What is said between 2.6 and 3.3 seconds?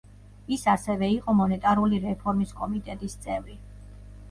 კომიტეტის